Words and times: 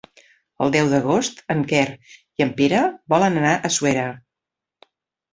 El 0.67 0.71
deu 0.75 0.87
d'agost 0.93 1.41
en 1.55 1.59
Quer 1.71 1.83
i 2.11 2.43
en 2.45 2.53
Pere 2.61 2.79
volen 3.15 3.37
anar 3.43 3.51
a 3.53 3.71
Suera. 3.77 4.07